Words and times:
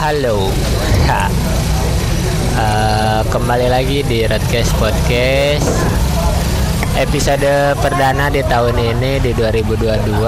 halo. 0.00 0.48
Ha. 1.12 1.28
Uh, 2.56 3.20
kembali 3.28 3.68
lagi 3.68 4.00
di 4.00 4.24
Redcast 4.24 4.72
Podcast 4.80 5.68
episode 6.96 7.76
perdana 7.84 8.32
di 8.32 8.40
tahun 8.40 8.80
ini 8.80 9.20
di 9.20 9.36
2022 9.36 10.24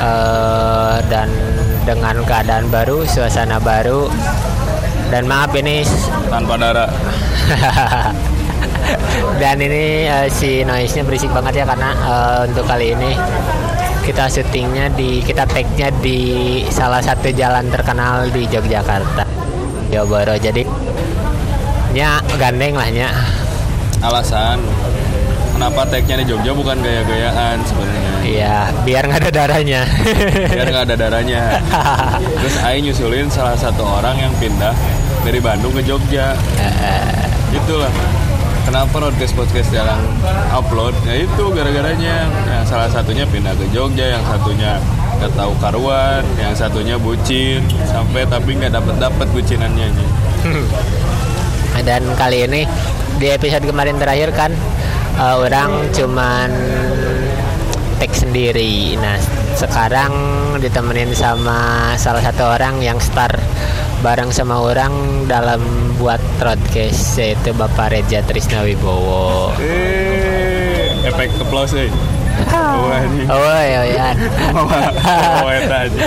uh, 0.00 0.96
dan 1.12 1.28
dengan 1.84 2.24
keadaan 2.24 2.72
baru, 2.72 3.04
suasana 3.04 3.60
baru 3.60 4.08
dan 5.12 5.28
maaf 5.28 5.52
ini 5.52 5.84
tanpa 6.32 6.56
darah. 6.56 6.88
dan 9.44 9.60
ini 9.60 10.08
uh, 10.08 10.24
si 10.32 10.64
noise-nya 10.64 11.04
berisik 11.04 11.28
banget 11.36 11.60
ya 11.60 11.64
karena 11.68 11.92
uh, 12.00 12.48
untuk 12.48 12.64
kali 12.64 12.96
ini 12.96 13.12
kita 14.08 14.24
syutingnya 14.24 14.88
di 14.96 15.20
kita 15.20 15.44
tag-nya 15.44 15.92
di 16.00 16.64
salah 16.72 17.04
satu 17.04 17.28
jalan 17.28 17.68
terkenal 17.68 18.24
di 18.32 18.48
Yogyakarta 18.48 19.28
Yoboro 19.92 20.32
jadi 20.40 20.64
nya 21.92 22.16
gandeng 22.40 22.72
lah 22.72 22.88
nya. 22.88 23.12
Alasan 24.00 24.64
kenapa 25.52 25.84
tag-nya 25.92 26.24
di 26.24 26.26
Jogja 26.28 26.56
bukan 26.56 26.80
gaya-gayaan 26.80 27.60
sebenarnya. 27.68 28.12
Iya 28.24 28.56
biar 28.88 29.02
nggak 29.12 29.20
ada 29.28 29.32
darahnya. 29.44 29.82
Biar 30.56 30.66
nggak 30.72 30.84
ada 30.88 30.96
darahnya. 30.96 31.42
Terus 32.40 32.56
Aing 32.64 32.88
nyusulin 32.88 33.28
salah 33.28 33.60
satu 33.60 33.84
orang 33.84 34.16
yang 34.24 34.32
pindah 34.40 34.72
dari 35.20 35.40
Bandung 35.44 35.76
ke 35.76 35.84
Jogja. 35.84 36.32
Itulah 37.52 37.92
kenapa 38.68 39.00
podcast 39.00 39.32
podcast 39.32 39.68
jarang 39.72 40.04
upload? 40.52 40.92
Ya 41.08 41.24
itu 41.24 41.44
gara-garanya. 41.56 42.28
Yang 42.28 42.64
salah 42.68 42.92
satunya 42.92 43.24
pindah 43.24 43.56
ke 43.56 43.64
Jogja 43.72 44.12
yang 44.12 44.24
satunya 44.28 44.76
nggak 45.18 45.32
karuan 45.56 46.20
yang 46.36 46.52
satunya 46.52 47.00
bucin. 47.00 47.64
Sampai 47.88 48.28
tapi 48.28 48.60
nggak 48.60 48.76
dapat 48.76 48.94
dapat 49.00 49.26
bucinannya 49.32 49.88
dan 51.88 52.04
kali 52.20 52.44
ini 52.44 52.62
di 53.16 53.32
episode 53.32 53.64
kemarin 53.64 53.96
terakhir 53.96 54.34
kan 54.36 54.52
uh, 55.16 55.40
orang 55.40 55.88
cuman 55.96 56.52
tag 57.96 58.12
sendiri. 58.12 59.00
Nah 59.00 59.16
sekarang 59.58 60.14
ditemenin 60.62 61.10
sama 61.10 61.90
salah 61.98 62.22
satu 62.22 62.46
orang 62.46 62.78
yang 62.78 62.94
start 63.02 63.34
bareng 64.06 64.30
sama 64.30 64.54
orang 64.62 65.26
dalam 65.26 65.58
buat 65.98 66.22
broadcast 66.38 67.18
yaitu 67.18 67.50
Bapak 67.58 67.90
Reja 67.90 68.22
Trisna 68.22 68.62
Wibowo. 68.62 69.50
Eh, 69.58 71.10
efek 71.10 71.34
applause 71.42 71.74
eh. 71.74 71.90
Oh, 72.54 72.86
oh 73.34 73.58
ya 73.58 73.82
ya. 73.82 74.08
Aja. 75.66 76.06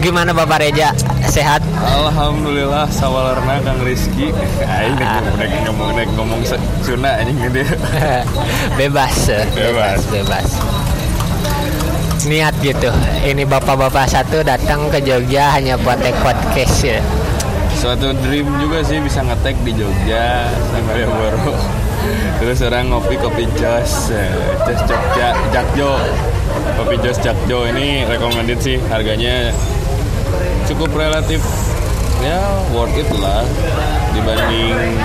Gimana 0.00 0.32
Bapak 0.32 0.64
Reja? 0.64 0.96
Sehat? 1.28 1.60
Alhamdulillah 1.84 2.88
sawalarna 2.88 3.60
Kang 3.60 3.84
Rizky. 3.84 4.32
Aing 4.64 4.96
ah. 5.04 5.20
nek 5.36 5.52
ngomong 5.68 5.92
nek 5.92 6.08
ngomong 6.16 6.40
Sunda 6.80 7.20
anjing 7.20 7.36
gede. 7.52 7.68
bebas, 8.80 9.28
bebas, 9.52 10.00
bebas 10.08 10.48
niat 12.26 12.54
gitu. 12.60 12.90
Ini 13.22 13.46
bapak-bapak 13.46 14.10
satu 14.10 14.42
datang 14.42 14.90
ke 14.90 14.98
Jogja 15.00 15.54
hanya 15.54 15.78
buat 15.78 16.02
take 16.02 16.18
podcast 16.20 16.76
ya. 16.82 16.98
Suatu 17.78 18.10
dream 18.26 18.46
juga 18.58 18.82
sih 18.82 18.98
bisa 18.98 19.22
ngetek 19.22 19.54
di 19.62 19.72
Jogja 19.78 20.50
sama 20.50 20.92
yang 20.98 21.14
baru. 21.14 21.54
Terus 22.42 22.58
orang 22.66 22.90
ngopi 22.90 23.14
kopi 23.16 23.46
jos 23.56 24.10
jos 24.66 24.80
Jogja 24.84 25.32
Jakjo. 25.54 25.94
Kopi 26.76 26.94
jos 27.00 27.18
Jakjo 27.22 27.70
ini 27.70 28.02
recommended 28.04 28.58
sih 28.58 28.76
harganya 28.90 29.54
cukup 30.66 30.90
relatif 30.98 31.38
ya 32.26 32.42
worth 32.74 32.98
it 32.98 33.06
lah 33.22 33.46
dibanding 34.16 34.98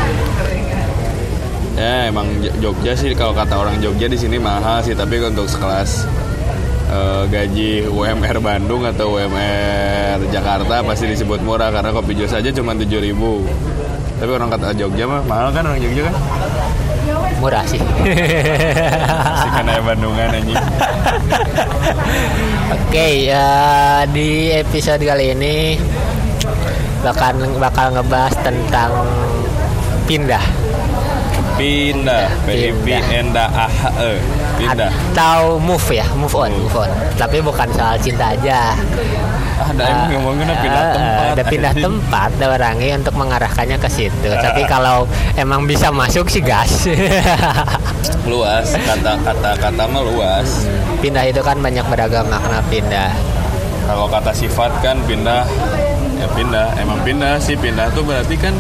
ya 1.77 2.09
emang 2.09 2.27
Jogja 2.61 2.93
sih 2.98 3.14
kalau 3.14 3.33
kata 3.33 3.58
orang 3.58 3.77
Jogja 3.77 4.09
di 4.09 4.17
sini 4.17 4.38
mahal 4.42 4.82
sih 4.82 4.98
tapi 4.98 5.21
untuk 5.21 5.45
sekelas 5.45 6.05
uh, 6.91 7.23
gaji 7.31 7.87
UMR 7.87 8.37
Bandung 8.43 8.83
atau 8.85 9.17
UMR 9.17 10.21
Jakarta 10.29 10.83
pasti 10.83 11.09
disebut 11.09 11.39
murah 11.41 11.71
karena 11.71 11.89
kopi 11.95 12.13
jos 12.13 12.35
aja 12.35 12.52
cuma 12.52 12.75
tujuh 12.75 12.99
ribu. 13.02 13.47
Tapi 14.21 14.29
orang 14.29 14.53
kata 14.53 14.77
Jogja 14.77 15.09
mah 15.09 15.25
mahal 15.25 15.49
kan 15.49 15.65
orang 15.65 15.81
Jogja 15.81 16.11
kan? 16.11 16.15
Murah 17.41 17.65
sih. 17.65 17.81
Si 19.41 19.47
karena 19.49 19.81
Bandungan 19.81 20.29
aja 20.37 20.61
oke 22.71 22.91
okay, 22.91 23.31
uh, 23.31 24.03
di 24.11 24.52
episode 24.52 25.02
kali 25.02 25.33
ini 25.33 25.79
bakal 27.02 27.33
bakal 27.58 27.87
ngebahas 27.97 28.35
tentang 28.45 28.91
pindah. 30.05 30.43
Pindah 31.58 32.29
P 32.47 32.73
P 32.83 32.87
N 32.93 33.33
D 33.33 33.37
A 33.37 33.67
H 33.67 33.81
E 34.02 34.13
pindah 34.61 34.92
atau 35.11 35.58
move 35.58 35.88
ya 35.89 36.05
move 36.14 36.36
on 36.38 36.52
move 36.54 36.77
on. 36.77 36.92
Tapi 37.17 37.38
bukan 37.42 37.67
soal 37.73 37.98
cinta 37.98 38.33
aja. 38.33 38.77
Ada 39.61 39.83
yang 39.86 40.02
uh, 40.02 40.08
ngomongin 40.17 40.49
uh, 40.49 40.58
pindah 40.58 40.83
tempat. 40.89 41.26
ada 41.32 41.44
pindah 41.45 41.73
tempat 41.77 42.30
ada 42.38 42.48
orangnya 42.49 42.94
untuk 42.98 43.16
mengarahkannya 43.17 43.77
ke 43.77 43.89
situ. 43.89 44.30
Uh. 44.30 44.42
tapi 44.42 44.61
kalau 44.66 45.05
emang 45.38 45.66
bisa 45.66 45.89
masuk 45.94 46.30
sih 46.30 46.42
gas. 46.42 46.89
Luas 48.32 48.73
kata 48.73 49.17
kata 49.21 49.52
kata 49.58 49.83
mah 49.89 50.02
luas. 50.02 50.70
Pindah 51.02 51.26
itu 51.26 51.42
kan 51.42 51.58
banyak 51.61 51.86
beragam 51.89 52.26
makna 52.30 52.61
pindah. 52.70 53.14
Kalau 53.86 54.05
kata 54.10 54.32
sifat 54.33 54.71
kan 54.86 54.98
pindah 55.05 55.45
ya 56.21 56.27
pindah. 56.33 56.77
Emang 56.77 57.02
pindah 57.02 57.42
sih 57.42 57.58
pindah 57.58 57.89
tuh 57.94 58.05
berarti 58.05 58.38
kan 58.38 58.54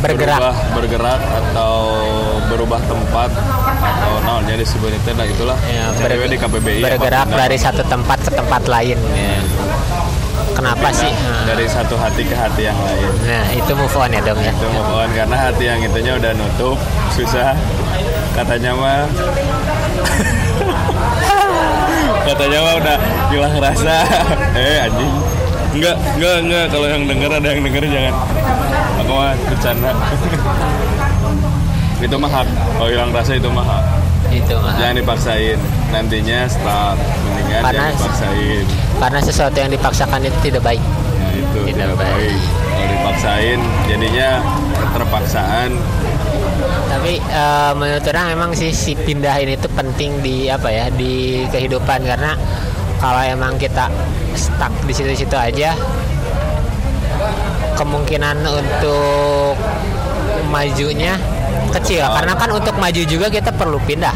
bergerak. 0.00 0.40
berubah, 0.40 0.56
bergerak 0.76 1.20
atau 1.20 1.76
berubah 2.48 2.80
tempat 2.88 3.30
atau 3.80 4.12
non 4.22 4.44
jadi 4.44 4.64
itu 4.64 5.10
nah 5.16 5.26
itulah. 5.26 5.56
Ya, 5.66 5.88
ber 5.96 6.12
di 6.28 6.36
KBBI 6.36 6.80
bergerak 6.84 7.28
dari 7.32 7.56
satu 7.56 7.82
tempat 7.88 8.18
ke 8.28 8.30
tempat 8.36 8.62
lain. 8.68 8.98
Ya. 9.16 9.40
kenapa 10.54 10.92
Bina, 10.92 11.00
sih? 11.00 11.12
Dari 11.48 11.64
satu 11.68 11.94
hati 11.96 12.22
ke 12.28 12.36
hati 12.36 12.68
yang 12.68 12.76
lain. 12.76 13.08
Nah 13.24 13.46
itu 13.56 13.72
move 13.72 13.96
on 13.96 14.12
ya 14.12 14.20
dong 14.20 14.40
ya? 14.40 14.52
Itu 14.52 14.68
move 14.68 14.92
on 14.92 15.08
karena 15.16 15.36
hati 15.36 15.64
yang 15.64 15.80
itunya 15.80 16.12
udah 16.20 16.32
nutup 16.36 16.76
susah. 17.16 17.56
Katanya 18.36 18.76
mah 18.76 19.08
katanya 22.28 22.58
mah 22.62 22.74
udah 22.78 22.96
hilang 23.32 23.54
rasa. 23.58 24.04
Eh 24.60 24.84
anjing. 24.84 25.12
Enggak 25.70 25.96
enggak 26.18 26.36
enggak. 26.44 26.64
Kalau 26.68 26.86
yang 26.90 27.02
denger 27.08 27.30
ada 27.30 27.48
yang 27.48 27.62
denger 27.64 27.82
jangan. 27.88 28.14
Aku 29.00 29.12
mah 29.16 29.32
bercanda 29.48 29.90
itu 32.00 32.16
mah 32.16 32.30
hak 32.32 32.48
kalau 32.80 32.88
hilang 32.88 33.10
rasa 33.12 33.36
itu 33.36 33.48
mah 33.52 33.64
hak 33.64 33.84
itu 34.30 34.54
mah 34.56 34.74
jangan 34.78 34.96
dipaksain. 35.02 35.58
Nantinya 35.90 36.46
stop 36.46 36.96
mendingan 36.96 37.62
karena, 37.66 37.74
jangan 37.74 37.92
dipaksain. 37.98 38.64
Karena 39.02 39.18
sesuatu 39.26 39.56
yang 39.58 39.70
dipaksakan 39.74 40.20
itu 40.22 40.38
tidak 40.48 40.62
baik. 40.62 40.82
Ya 41.18 41.28
itu 41.34 41.60
tidak, 41.66 41.76
tidak 41.76 41.96
baik. 41.98 42.14
baik. 42.14 42.40
Kalau 42.70 42.88
dipaksain 42.94 43.58
jadinya 43.90 44.28
terpaksaan. 44.94 45.70
Tapi 46.90 47.12
uh, 47.30 47.72
menurut 47.74 48.04
orang 48.06 48.26
emang 48.34 48.50
sih 48.54 48.70
si 48.70 48.94
pindah 48.94 49.34
ini 49.42 49.54
tuh 49.58 49.70
penting 49.74 50.22
di 50.22 50.46
apa 50.46 50.68
ya 50.70 50.86
di 50.94 51.42
kehidupan. 51.50 52.06
Karena 52.06 52.38
kalau 53.02 53.22
emang 53.26 53.58
kita 53.58 53.90
stuck 54.38 54.70
di 54.86 54.92
situ-situ 54.94 55.34
aja 55.34 55.74
kemungkinan 57.74 58.46
untuk 58.46 59.56
majunya 60.52 61.16
kecil. 61.70 62.04
Karena 62.06 62.34
kan 62.34 62.50
untuk 62.50 62.74
maju 62.76 63.02
juga 63.06 63.26
kita 63.30 63.50
perlu 63.54 63.78
pindah. 63.86 64.14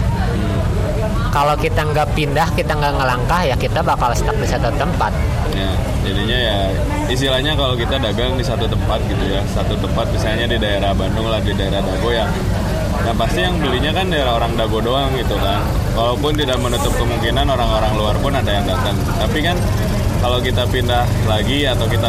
Kalau 1.34 1.58
kita 1.58 1.82
nggak 1.82 2.14
pindah 2.14 2.46
kita 2.54 2.78
nggak 2.78 2.94
ngelangkah 2.94 3.42
ya 3.42 3.58
kita 3.58 3.82
bakal 3.82 4.14
stuck 4.14 4.38
di 4.38 4.46
satu 4.46 4.70
tempat. 4.78 5.10
Ya 5.50 5.70
jadinya 6.06 6.38
ya 6.38 6.58
istilahnya 7.10 7.58
kalau 7.58 7.74
kita 7.74 7.98
dagang 7.98 8.38
di 8.38 8.44
satu 8.46 8.70
tempat 8.70 9.02
gitu 9.10 9.24
ya. 9.26 9.42
Satu 9.50 9.74
tempat 9.78 10.06
misalnya 10.14 10.46
di 10.46 10.58
daerah 10.62 10.94
Bandung 10.94 11.26
lah 11.26 11.42
di 11.42 11.50
daerah 11.58 11.82
Dago 11.82 12.14
ya. 12.14 12.30
Nah 13.02 13.14
pasti 13.18 13.42
yang 13.42 13.58
belinya 13.58 13.90
kan 13.90 14.06
daerah 14.14 14.38
orang 14.38 14.54
Dago 14.54 14.78
doang 14.78 15.10
gitu 15.18 15.34
kan. 15.42 15.66
Walaupun 15.98 16.38
tidak 16.38 16.58
menutup 16.62 16.94
kemungkinan 16.94 17.50
orang-orang 17.50 17.92
luar 17.98 18.14
pun 18.22 18.30
ada 18.30 18.50
yang 18.54 18.66
datang. 18.70 18.94
Tapi 19.18 19.38
kan 19.42 19.58
kalau 20.24 20.38
kita 20.40 20.64
pindah 20.70 21.04
lagi 21.28 21.68
atau 21.68 21.84
kita 21.84 22.08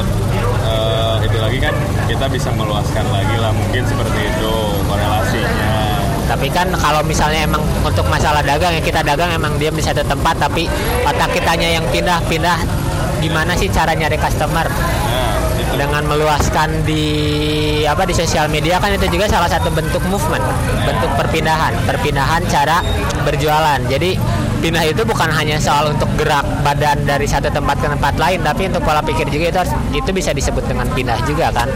uh, 0.63 1.19
itu 1.19 1.35
lagi 1.35 1.59
kan 1.59 1.75
kita 2.07 2.31
bisa 2.31 2.47
meluaskan 2.55 3.03
lagi 3.11 3.35
lah 3.43 3.51
mungkin 3.51 3.83
seperti 3.83 4.21
itu 4.31 4.55
tapi 6.35 6.51
kan 6.51 6.67
kalau 6.75 6.99
misalnya 7.07 7.47
emang 7.47 7.63
untuk 7.87 8.03
masalah 8.11 8.43
dagang 8.43 8.75
ya 8.75 8.83
kita 8.83 8.99
dagang 9.07 9.31
emang 9.31 9.55
dia 9.55 9.71
bisa 9.71 9.95
satu 9.95 10.03
tempat 10.03 10.35
tapi 10.35 10.67
otak 11.07 11.31
kitanya 11.31 11.79
yang 11.79 11.87
pindah-pindah 11.95 12.59
gimana 13.23 13.55
sih 13.55 13.71
cara 13.71 13.95
nyari 13.95 14.19
customer? 14.19 14.67
Dengan 15.79 16.03
meluaskan 16.03 16.83
di 16.83 17.03
apa 17.87 18.03
di 18.03 18.11
sosial 18.11 18.51
media 18.51 18.83
kan 18.83 18.91
itu 18.91 19.07
juga 19.07 19.31
salah 19.31 19.47
satu 19.47 19.71
bentuk 19.71 20.03
movement 20.11 20.43
bentuk 20.83 21.07
perpindahan. 21.15 21.71
Perpindahan 21.87 22.43
cara 22.51 22.83
berjualan. 23.23 23.79
Jadi 23.87 24.19
pindah 24.59 24.83
itu 24.91 25.07
bukan 25.07 25.31
hanya 25.31 25.55
soal 25.55 25.95
untuk 25.95 26.11
gerak 26.19 26.43
badan 26.67 26.99
dari 27.07 27.23
satu 27.23 27.47
tempat 27.47 27.79
ke 27.79 27.87
tempat 27.87 28.19
lain 28.19 28.43
tapi 28.43 28.67
untuk 28.67 28.83
pola 28.83 28.99
pikir 28.99 29.27
juga 29.31 29.51
itu 29.51 29.61
itu 30.03 30.09
bisa 30.11 30.35
disebut 30.35 30.67
dengan 30.67 30.87
pindah 30.95 31.19
juga 31.27 31.51
kan 31.51 31.67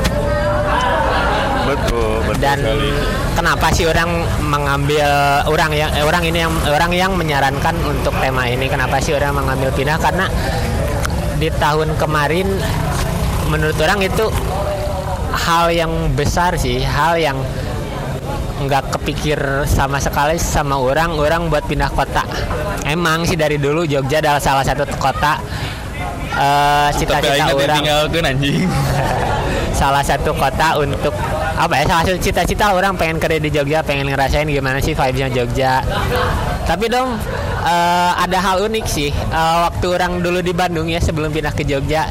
betul 1.75 2.25
betul 2.25 2.41
dan 2.41 2.57
sekali. 2.61 2.91
kenapa 3.37 3.67
sih 3.73 3.85
orang 3.85 4.09
mengambil 4.41 5.09
orang 5.45 5.71
yang 5.77 5.89
eh, 5.93 6.05
orang 6.05 6.23
ini 6.25 6.37
yang 6.41 6.53
orang 6.65 6.91
yang 6.93 7.11
menyarankan 7.13 7.75
untuk 7.85 8.13
tema 8.17 8.49
ini? 8.49 8.65
Kenapa 8.65 8.97
sih 8.97 9.13
orang 9.13 9.37
mengambil 9.37 9.69
pindah 9.73 9.97
karena 10.01 10.25
di 11.39 11.47
tahun 11.55 11.95
kemarin 11.95 12.47
menurut 13.47 13.77
orang 13.79 14.03
itu 14.03 14.27
hal 15.33 15.71
yang 15.71 15.91
besar 16.13 16.57
sih 16.59 16.83
hal 16.83 17.15
yang 17.15 17.37
nggak 18.59 18.91
kepikir 18.99 19.39
sama 19.63 20.03
sekali 20.03 20.35
sama 20.35 20.75
orang 20.75 21.15
orang 21.15 21.47
buat 21.47 21.63
pindah 21.63 21.87
kota. 21.95 22.27
Emang 22.83 23.23
sih 23.23 23.39
dari 23.39 23.55
dulu 23.55 23.87
Jogja 23.87 24.19
adalah 24.19 24.41
salah 24.43 24.65
satu 24.67 24.83
kota 24.99 25.39
eh, 26.35 26.89
cita-cita 26.99 27.47
teh 27.47 27.55
orang. 27.55 27.83
anjing. 28.35 28.67
Salah 29.79 30.03
satu 30.03 30.35
kota 30.35 30.75
untuk 30.75 31.15
apa 31.59 31.83
ya 31.83 31.85
satu 31.91 32.15
cita-cita 32.23 32.71
orang 32.71 32.95
pengen 32.95 33.19
kerja 33.19 33.35
di 33.35 33.51
Jogja 33.51 33.83
pengen 33.83 34.07
ngerasain 34.07 34.47
gimana 34.47 34.79
sih 34.79 34.95
vibesnya 34.95 35.27
Jogja. 35.27 35.83
Tapi 36.63 36.87
dong 36.87 37.19
eh, 37.67 38.11
ada 38.15 38.39
hal 38.39 38.63
unik 38.63 38.85
sih. 38.87 39.11
Eh, 39.11 39.57
waktu 39.67 39.85
orang 39.91 40.23
dulu 40.23 40.39
di 40.39 40.55
Bandung 40.55 40.87
ya 40.87 41.03
sebelum 41.03 41.35
pindah 41.35 41.51
ke 41.51 41.67
Jogja 41.67 42.07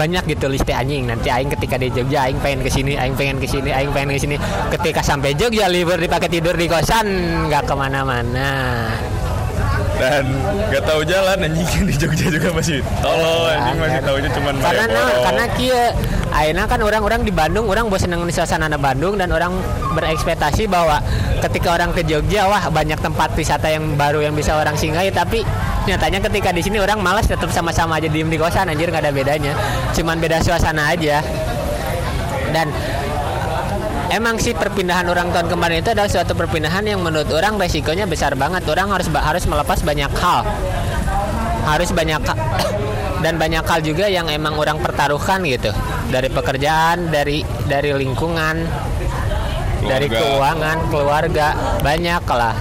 banyak 0.00 0.24
gitu 0.32 0.48
liste 0.48 0.72
anjing. 0.72 1.04
Nanti 1.04 1.28
aing 1.28 1.52
ketika 1.52 1.76
di 1.76 1.92
Jogja 1.92 2.24
aing 2.24 2.40
pengen 2.40 2.64
ke 2.64 2.72
sini 2.72 2.96
aing 2.96 3.12
pengen 3.20 3.36
ke 3.36 3.44
sini 3.44 3.68
aing 3.68 3.92
pengen 3.92 4.16
ke 4.16 4.20
sini. 4.24 4.36
Ketika 4.72 5.04
sampai 5.04 5.36
Jogja 5.36 5.68
libur 5.68 6.00
dipakai 6.00 6.32
tidur 6.32 6.56
di 6.56 6.64
kosan 6.64 7.06
nggak 7.52 7.68
ke 7.68 7.74
mana-mana 7.76 8.48
dan 10.00 10.24
gak 10.72 10.82
tahu 10.88 11.04
jalan 11.04 11.36
anjing. 11.44 11.84
Di 11.88 11.94
Jogja 12.00 12.26
juga 12.32 12.48
masih 12.56 12.80
tolol 13.04 13.52
anjing. 13.52 13.76
Masih 13.76 14.00
taunya 14.00 14.30
cuman 14.32 14.54
karena 14.64 14.84
nah, 14.88 15.16
karena 15.28 15.44
kia 15.54 15.82
Aina 16.30 16.62
kan 16.70 16.78
orang-orang 16.78 17.26
di 17.26 17.34
Bandung 17.34 17.66
orang 17.66 17.90
bosan 17.90 18.14
dengan 18.14 18.30
suasana 18.30 18.70
Bandung 18.78 19.18
dan 19.18 19.34
orang 19.34 19.50
berekspektasi 19.98 20.70
bahwa 20.70 21.02
ketika 21.42 21.74
orang 21.74 21.90
ke 21.90 22.06
Jogja 22.06 22.46
wah 22.46 22.70
banyak 22.70 23.02
tempat 23.02 23.34
wisata 23.34 23.66
yang 23.66 23.98
baru 23.98 24.24
yang 24.24 24.32
bisa 24.38 24.54
orang 24.56 24.78
singgahi. 24.78 25.10
Tapi 25.12 25.42
nyatanya 25.90 26.22
ketika 26.30 26.54
di 26.54 26.62
sini 26.62 26.78
orang 26.78 27.02
malas 27.02 27.26
tetap 27.26 27.50
sama-sama 27.50 27.98
aja 27.98 28.06
diem 28.06 28.30
di 28.30 28.38
kosan 28.38 28.70
anjir 28.70 28.88
nggak 28.88 29.04
ada 29.04 29.12
bedanya. 29.12 29.52
Cuman 29.92 30.22
beda 30.22 30.38
suasana 30.40 30.94
aja. 30.94 31.18
Dan 32.50 32.70
emang 34.10 34.36
sih 34.36 34.52
perpindahan 34.52 35.06
orang 35.06 35.30
tahun 35.30 35.48
kemarin 35.48 35.80
itu 35.80 35.94
adalah 35.94 36.10
suatu 36.10 36.34
perpindahan 36.34 36.82
yang 36.84 37.00
menurut 37.00 37.30
orang 37.30 37.56
resikonya 37.56 38.04
besar 38.04 38.34
banget. 38.34 38.66
Orang 38.66 38.90
harus 38.90 39.06
harus 39.08 39.44
melepas 39.46 39.78
banyak 39.80 40.10
hal. 40.18 40.42
Harus 41.64 41.90
banyak 41.94 42.20
ha- 42.26 42.40
dan 43.24 43.38
banyak 43.38 43.62
hal 43.62 43.80
juga 43.80 44.10
yang 44.10 44.26
emang 44.28 44.58
orang 44.58 44.82
pertaruhkan 44.82 45.40
gitu. 45.46 45.70
Dari 46.10 46.26
pekerjaan 46.28 47.08
dari 47.08 47.46
dari 47.70 47.94
lingkungan 47.94 48.66
dari 49.80 50.12
Keluarga. 50.12 50.28
keuangan 50.28 50.78
keluarga 50.92 51.46
banyak 51.80 52.24
lah. 52.28 52.54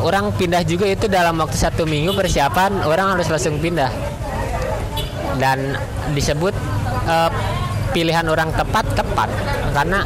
Orang 0.00 0.32
pindah 0.32 0.64
juga 0.64 0.88
itu 0.88 1.12
dalam 1.12 1.36
waktu 1.36 1.60
satu 1.60 1.84
minggu 1.84 2.16
persiapan 2.16 2.88
orang 2.88 3.20
harus 3.20 3.28
langsung 3.28 3.60
pindah. 3.60 3.92
Dan 5.36 5.76
disebut 6.16 6.56
eh, 7.04 7.30
pilihan 7.90 8.26
orang 8.26 8.50
tepat 8.54 8.86
tepat. 8.94 9.28
Karena 9.70 10.02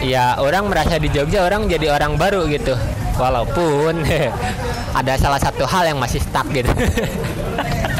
ya 0.00 0.40
orang 0.40 0.68
merasa 0.68 0.96
di 0.96 1.08
Jogja 1.12 1.44
orang 1.44 1.68
jadi 1.68 1.92
orang 1.92 2.16
baru 2.16 2.46
gitu. 2.48 2.76
Walaupun 3.20 4.00
ada 5.00 5.12
salah 5.20 5.40
satu 5.40 5.68
hal 5.68 5.92
yang 5.92 5.98
masih 6.00 6.20
stuck 6.22 6.48
gitu. 6.52 6.70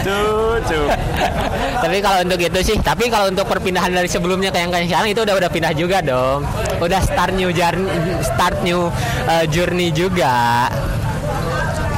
Cucu. 0.01 0.81
tapi 1.85 2.01
kalau 2.01 2.25
untuk 2.25 2.41
itu 2.41 2.59
sih 2.65 2.77
tapi 2.81 3.13
kalau 3.13 3.29
untuk 3.29 3.45
perpindahan 3.45 3.93
dari 3.93 4.09
sebelumnya 4.09 4.49
ke 4.49 4.57
yang 4.57 4.73
sekarang 4.73 5.13
itu 5.13 5.21
udah 5.21 5.35
udah 5.37 5.51
pindah 5.53 5.73
juga 5.77 6.01
dong. 6.01 6.49
Udah 6.81 7.01
start 7.05 7.37
new 7.37 7.53
journey 7.53 7.93
start 8.25 8.65
new 8.65 8.89
eh, 9.29 9.45
journey 9.53 9.93
juga. 9.93 10.69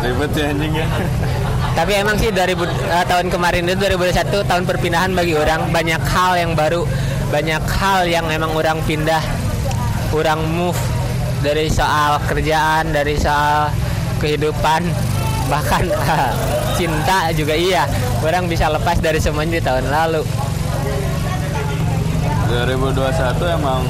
Ribet 0.02 0.34
ya 0.34 0.50
anjing 0.50 0.72
ya. 0.82 0.86
Tapi 1.72 1.92
emang 1.96 2.20
sih 2.20 2.28
dari 2.28 2.52
eh, 2.52 3.04
tahun 3.08 3.32
kemarin 3.32 3.64
itu 3.64 3.80
2021 3.80 4.44
tahun 4.44 4.64
perpindahan 4.68 5.12
bagi 5.16 5.32
orang 5.32 5.72
banyak 5.72 6.02
hal 6.04 6.32
yang 6.36 6.52
baru, 6.52 6.84
banyak 7.32 7.64
hal 7.64 8.04
yang 8.04 8.28
emang 8.28 8.52
orang 8.52 8.76
pindah, 8.84 9.24
orang 10.12 10.40
move 10.52 10.76
dari 11.40 11.72
soal 11.72 12.20
kerjaan, 12.28 12.92
dari 12.92 13.16
soal 13.16 13.72
kehidupan, 14.20 14.84
bahkan 15.52 15.88
cinta 16.78 17.32
juga 17.32 17.56
iya. 17.56 17.88
Orang 18.22 18.46
bisa 18.46 18.68
lepas 18.68 19.00
dari 19.00 19.18
semuanya 19.18 19.58
di 19.58 19.62
tahun 19.64 19.88
lalu. 19.88 20.22
2021 22.52 23.56
emang 23.56 23.80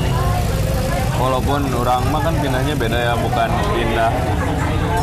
walaupun 1.18 1.66
orang 1.74 2.02
mah 2.14 2.22
kan 2.22 2.34
pindahnya 2.38 2.78
beda 2.78 2.94
ya 2.94 3.14
bukan 3.18 3.50
pindah 3.74 4.10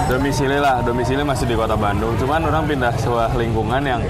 domisili 0.09 0.57
lah 0.57 0.81
domisili 0.81 1.21
masih 1.21 1.45
di 1.45 1.53
kota 1.53 1.77
Bandung. 1.77 2.17
Cuman 2.17 2.41
orang 2.49 2.65
pindah 2.65 2.89
sebuah 2.97 3.37
lingkungan 3.37 3.81
yang 3.85 4.01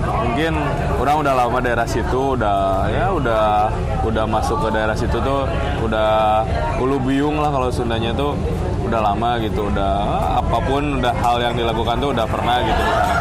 mungkin 0.00 0.52
orang 1.00 1.16
udah 1.24 1.32
lama 1.32 1.58
daerah 1.64 1.88
situ 1.88 2.36
udah 2.36 2.88
ya 2.92 3.08
udah 3.08 3.72
udah 4.04 4.24
masuk 4.28 4.60
ke 4.60 4.68
daerah 4.76 4.92
situ 4.92 5.16
tuh 5.20 5.48
udah 5.80 6.44
ulu 6.76 7.00
biung 7.00 7.40
lah 7.40 7.48
kalau 7.48 7.72
Sundanya 7.72 8.12
tuh 8.12 8.36
udah 8.84 9.00
lama 9.00 9.40
gitu 9.40 9.68
udah 9.72 9.92
apa 10.40 10.58
pun 10.64 11.00
udah 11.00 11.12
hal 11.24 11.36
yang 11.40 11.54
dilakukan 11.56 12.00
tuh 12.00 12.10
udah 12.16 12.26
pernah 12.26 12.56
gitu 12.64 12.82
di 12.82 13.14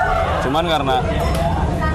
cuman 0.47 0.65
karena 0.65 0.95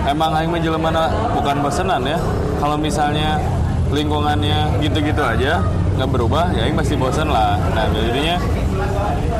emang 0.04 0.30
aing 0.36 0.52
menjelma 0.52 0.90
bukan 1.32 1.56
bosenan 1.64 2.02
ya 2.04 2.18
kalau 2.60 2.76
misalnya 2.76 3.40
lingkungannya 3.88 4.78
gitu-gitu 4.84 5.20
aja 5.20 5.64
nggak 5.94 6.10
berubah 6.10 6.50
ya 6.52 6.66
aing 6.66 6.74
pasti 6.74 6.98
bosen 6.98 7.30
lah. 7.30 7.54
Nah 7.70 7.86
jadinya 7.94 8.36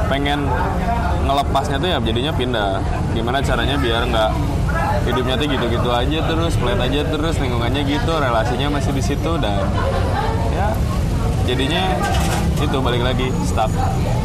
pengen 0.09 0.47
ngelepasnya 1.25 1.77
tuh 1.81 1.89
ya 1.89 1.99
jadinya 2.05 2.33
pindah 2.35 2.71
gimana 3.17 3.39
caranya 3.41 3.77
biar 3.81 4.03
nggak 4.09 4.31
hidupnya 5.09 5.35
tuh 5.41 5.47
gitu-gitu 5.49 5.91
aja 5.91 6.19
terus 6.29 6.53
flat 6.59 6.79
aja 6.81 7.01
terus 7.09 7.35
lingkungannya 7.41 7.83
gitu 7.87 8.13
relasinya 8.13 8.69
masih 8.75 8.93
di 8.93 9.03
situ 9.03 9.33
dan 9.41 9.65
ya 10.53 10.69
jadinya 11.49 11.83
itu 12.61 12.77
balik 12.81 13.03
lagi 13.05 13.29
stuck 13.45 13.71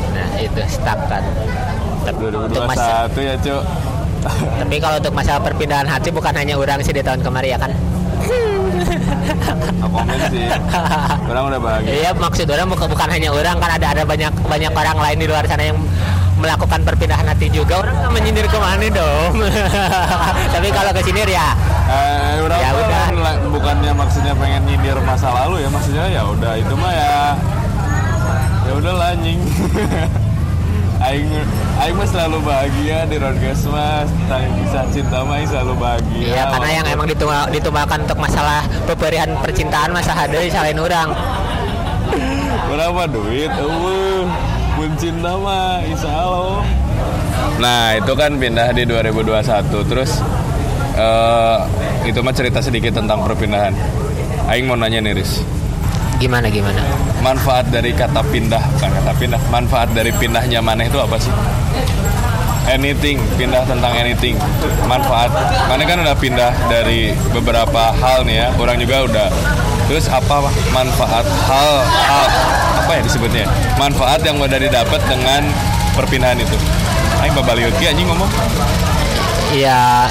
Nah 0.09 0.29
itu 0.35 0.61
stuck 0.67 0.99
kan. 1.07 1.23
Tapi 2.03 2.21
untuk 2.31 2.63
masa, 2.65 3.07
2021 3.13 3.29
ya 3.29 3.35
cuk 3.39 3.63
tapi 4.19 4.75
kalau 4.83 4.99
untuk 4.99 5.15
masalah 5.15 5.39
perpindahan 5.39 5.87
hati 5.87 6.11
bukan 6.11 6.35
hanya 6.35 6.59
orang 6.59 6.83
sih 6.83 6.91
di 6.91 6.99
tahun 6.99 7.23
kemarin 7.23 7.55
ya 7.55 7.59
kan. 7.59 7.71
Comment 9.79 10.23
sih. 10.29 10.47
Orang 11.25 11.43
udah 11.47 11.59
bahagia. 11.59 11.91
Iya 11.91 12.09
maksud 12.11 12.47
orang 12.47 12.67
bukan 12.67 12.87
bukan 12.87 13.07
hanya 13.09 13.29
orang 13.29 13.55
kan 13.57 13.71
ada 13.71 13.87
ada 13.91 14.03
banyak 14.03 14.33
banyak 14.43 14.71
orang 14.71 14.97
lain 14.97 15.17
di 15.17 15.27
luar 15.27 15.43
sana 15.43 15.63
yang 15.65 15.77
melakukan 16.35 16.79
perpindahan 16.81 17.25
hati 17.25 17.47
juga. 17.49 17.79
Orang 17.79 17.95
nggak 17.95 18.11
menyindir 18.11 18.45
ke 18.45 18.57
mana 18.57 18.87
dong? 18.89 19.31
Tapi 20.55 20.67
kalau 20.69 20.91
ke 20.91 21.01
sini 21.01 21.21
ya 21.25 21.51
Eh, 21.89 22.37
udah 22.39 22.53
Ya 22.55 22.69
udah. 22.71 23.05
bukannya 23.49 23.91
maksudnya 23.91 24.33
pengen 24.33 24.61
nyindir 24.63 24.93
masa 25.01 25.33
lalu 25.33 25.65
ya 25.65 25.69
maksudnya 25.69 26.05
ya 26.05 26.21
udah 26.23 26.53
itu 26.53 26.73
mah 26.77 26.93
ya 26.93 27.13
ya 28.61 28.71
udah 28.77 28.93
lah 28.93 29.09
anjing 29.11 29.41
Aing 30.99 31.31
Aing 31.79 31.95
mah 31.95 32.07
selalu 32.07 32.43
bahagia 32.43 33.07
di 33.07 33.15
Roadcast 33.15 33.71
mah 33.71 34.03
tentang 34.03 34.51
kisah 34.59 34.83
cinta 34.91 35.23
mah 35.23 35.39
selalu 35.47 35.73
bahagia. 35.79 36.27
Iya 36.35 36.43
karena 36.51 36.69
yang 36.75 36.85
emang 36.91 37.07
dituma- 37.07 37.47
ditumbalkan 37.47 38.03
untuk 38.03 38.19
masalah 38.19 38.67
peperian 38.83 39.31
percintaan 39.39 39.95
masa 39.95 40.11
ada 40.11 40.35
selain 40.43 40.75
orang 40.75 41.09
berapa 42.69 43.03
duit? 43.09 43.51
Uh 43.57 44.27
pun 44.75 44.91
cinta 44.99 45.35
mah 45.39 45.83
insya 45.87 46.11
Allah. 46.11 46.63
Nah 47.59 47.95
itu 47.95 48.11
kan 48.15 48.35
pindah 48.35 48.71
di 48.75 48.83
2021 48.83 49.89
terus 49.89 50.19
eh 50.99 51.57
itu 52.11 52.19
mah 52.19 52.35
cerita 52.35 52.59
sedikit 52.59 52.99
tentang 52.99 53.23
perpindahan. 53.23 53.71
Aing 54.51 54.67
mau 54.67 54.75
nanya 54.75 54.99
nih 54.99 55.15
Riz 55.15 55.58
gimana 56.19 56.51
gimana? 56.51 56.83
Manfaat 57.23 57.71
dari 57.71 57.95
kata 57.95 58.19
pindah 58.27 58.59
bukan 58.75 58.91
kata 59.01 59.11
pindah. 59.15 59.41
Manfaat 59.47 59.89
dari 59.95 60.11
pindahnya 60.13 60.59
maneh 60.59 60.91
itu 60.91 60.99
apa 60.99 61.15
sih? 61.15 61.31
Anything 62.69 63.17
pindah 63.39 63.65
tentang 63.65 63.95
anything. 63.97 64.35
Manfaat. 64.85 65.31
Maneh 65.71 65.87
kan 65.87 66.03
udah 66.03 66.13
pindah 66.19 66.51
dari 66.67 67.15
beberapa 67.31 67.95
hal 67.95 68.27
nih 68.27 68.45
ya. 68.45 68.47
Orang 68.59 68.77
juga 68.77 69.07
udah. 69.07 69.27
Terus 69.89 70.05
apa 70.05 70.53
manfaat 70.69 71.25
hal 71.25 71.71
hal 71.87 72.25
apa 72.85 72.91
ya 72.93 73.01
disebutnya? 73.01 73.45
Manfaat 73.81 74.21
yang 74.21 74.37
udah 74.37 74.59
didapat 74.59 75.01
dengan 75.09 75.41
perpindahan 75.97 76.37
itu. 76.37 76.57
Aing 77.23 77.33
babaliut 77.33 77.73
anjing 77.73 78.05
ngomong. 78.05 78.29
Iya 79.49 80.05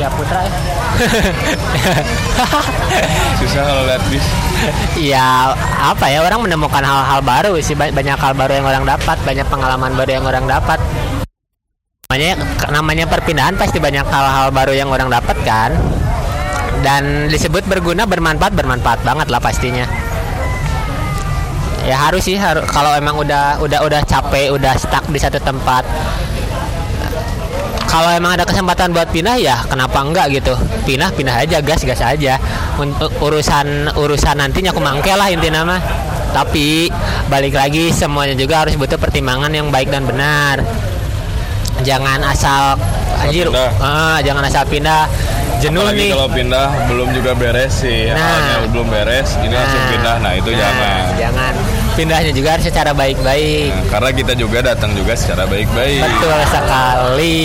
Surya 0.00 0.16
Putra 0.16 0.40
ya. 0.40 0.52
susah 3.44 3.62
kalau 3.68 3.84
lihat 3.84 4.00
bis. 4.08 4.24
Iya 4.96 5.52
apa 5.76 6.08
ya 6.08 6.24
orang 6.24 6.40
menemukan 6.40 6.80
hal-hal 6.80 7.20
baru 7.20 7.52
sih. 7.60 7.76
Ba- 7.76 7.92
banyak 7.92 8.16
hal 8.16 8.32
baru 8.32 8.52
yang 8.56 8.64
orang 8.64 8.88
dapat 8.88 9.20
banyak 9.28 9.44
pengalaman 9.52 9.92
baru 9.92 10.10
yang 10.16 10.24
orang 10.24 10.48
dapat. 10.48 10.80
Namanya 12.08 12.32
namanya 12.72 13.04
perpindahan 13.12 13.60
pasti 13.60 13.76
banyak 13.76 14.08
hal-hal 14.08 14.48
baru 14.56 14.72
yang 14.72 14.88
orang 14.88 15.12
dapat 15.12 15.36
kan? 15.44 15.76
Dan 16.80 17.28
disebut 17.28 17.68
berguna 17.68 18.08
bermanfaat 18.08 18.56
bermanfaat 18.56 19.04
banget 19.04 19.28
lah 19.28 19.36
pastinya. 19.36 19.84
Ya 21.84 22.08
harus 22.08 22.24
sih 22.24 22.40
harus 22.40 22.64
kalau 22.72 22.96
emang 22.96 23.20
udah 23.20 23.60
udah 23.60 23.84
udah 23.84 24.00
capek 24.08 24.48
udah 24.48 24.72
stuck 24.80 25.04
di 25.12 25.20
satu 25.20 25.36
tempat 25.44 25.84
kalau 27.90 28.06
emang 28.14 28.38
ada 28.38 28.46
kesempatan 28.46 28.94
buat 28.94 29.10
pindah 29.10 29.34
ya 29.42 29.66
kenapa 29.66 29.98
enggak 30.06 30.30
gitu. 30.38 30.54
Pindah 30.86 31.10
pindah 31.10 31.42
aja 31.42 31.58
gas 31.58 31.82
gas 31.82 31.98
aja. 31.98 32.38
Untuk 32.78 33.10
urusan 33.18 33.90
urusan 33.98 34.38
nantinya 34.38 34.70
aku 34.70 34.78
mangke 34.78 35.10
lah 35.10 35.26
intinya 35.26 35.66
mah. 35.66 35.82
Tapi 36.30 36.86
balik 37.26 37.58
lagi 37.58 37.90
semuanya 37.90 38.38
juga 38.38 38.62
harus 38.62 38.78
butuh 38.78 38.94
pertimbangan 38.94 39.50
yang 39.50 39.74
baik 39.74 39.90
dan 39.90 40.06
benar. 40.06 40.62
Jangan 41.82 42.22
asal 42.22 42.78
anjir 43.18 43.50
ah, 43.82 44.22
jangan 44.22 44.46
asal 44.46 44.62
pindah. 44.70 45.10
Jenuh 45.58 45.82
apalagi 45.82 46.08
nih. 46.08 46.10
kalau 46.14 46.28
pindah 46.30 46.68
belum 46.86 47.08
juga 47.10 47.34
beres 47.34 47.82
sih. 47.82 48.06
Nah. 48.14 48.70
belum 48.70 48.86
beres 48.86 49.34
ini 49.42 49.50
langsung 49.50 49.82
pindah. 49.90 50.16
Nah 50.22 50.32
itu 50.38 50.50
jangan. 50.54 51.02
jangan 51.18 51.54
pindahnya 51.96 52.32
juga 52.32 52.56
harus 52.56 52.66
secara 52.66 52.90
baik-baik 52.94 53.70
Nah, 53.70 53.86
karena 53.90 54.10
kita 54.14 54.32
juga 54.34 54.58
datang 54.62 54.90
juga 54.94 55.12
secara 55.14 55.44
baik-baik 55.46 56.02
Betul 56.02 56.40
sekali. 56.50 57.38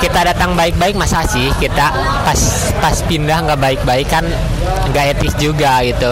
Kita 0.00 0.20
datang 0.24 0.56
baik-baik 0.56 0.96
masa 0.96 1.20
sih 1.28 1.52
kita 1.60 1.92
pas 2.24 2.40
pas 2.80 2.96
pindah 3.04 3.44
nggak 3.44 3.60
baik-baik 3.60 4.08
kan 4.08 4.24
nggak 4.88 5.18
etis 5.18 5.36
juga 5.36 5.84
gitu. 5.84 6.08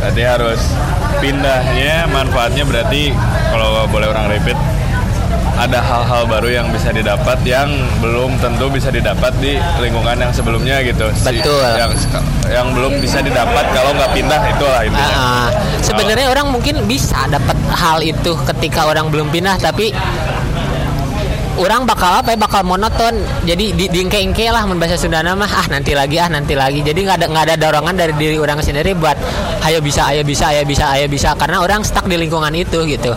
Berarti 0.00 0.22
harus 0.24 0.60
pindahnya 1.20 2.08
manfaatnya 2.08 2.64
berarti 2.64 3.12
kalau 3.52 3.84
boleh 3.92 4.08
orang 4.08 4.32
repeat 4.32 4.56
ada 5.58 5.82
hal-hal 5.82 6.22
baru 6.30 6.48
yang 6.62 6.66
bisa 6.70 6.94
didapat 6.94 7.42
yang 7.42 7.66
belum 7.98 8.38
tentu 8.38 8.70
bisa 8.70 8.94
didapat 8.94 9.34
di 9.42 9.58
lingkungan 9.82 10.14
yang 10.14 10.30
sebelumnya 10.30 10.78
gitu. 10.86 11.10
Si- 11.18 11.26
Betul. 11.26 11.66
Yang 11.74 11.90
yang 12.46 12.70
belum 12.70 13.02
bisa 13.02 13.18
didapat 13.18 13.64
kalau 13.74 13.90
nggak 13.98 14.10
pindah 14.14 14.40
itulah 14.54 14.80
intinya. 14.86 15.16
Ah, 15.18 15.18
ah. 15.18 15.48
Sebenarnya 15.82 16.30
orang 16.30 16.54
mungkin 16.54 16.86
bisa 16.86 17.26
dapat 17.26 17.58
hal 17.74 17.98
itu 18.06 18.38
ketika 18.54 18.86
orang 18.86 19.10
belum 19.10 19.34
pindah 19.34 19.58
tapi 19.58 19.90
orang 21.58 21.82
bakal 21.84 22.22
apa 22.22 22.32
ya 22.32 22.38
bakal 22.38 22.62
monoton 22.62 23.18
jadi 23.42 23.74
di 23.74 23.90
diengke-engke 23.90 24.46
lah 24.54 24.62
bahasa 24.78 24.94
Sunda 24.94 25.26
mah 25.26 25.50
ah 25.50 25.66
nanti 25.66 25.90
lagi 25.90 26.16
ah 26.22 26.30
nanti 26.30 26.54
lagi 26.54 26.86
jadi 26.86 26.94
nggak 26.94 27.16
ada 27.18 27.26
nggak 27.26 27.44
ada 27.50 27.54
dorongan 27.58 27.94
dari 27.98 28.14
diri 28.14 28.38
orang 28.38 28.62
sendiri 28.62 28.94
buat 28.94 29.18
ayo 29.66 29.82
bisa 29.82 30.06
ayo 30.14 30.22
bisa 30.22 30.54
ayo 30.54 30.62
bisa 30.62 30.86
ayo 30.94 31.10
bisa 31.10 31.34
karena 31.34 31.58
orang 31.58 31.82
stuck 31.82 32.06
di 32.06 32.14
lingkungan 32.14 32.54
itu 32.54 32.86
gitu 32.86 33.10